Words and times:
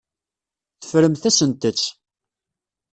Teffremt-asent-tt. 0.81 1.85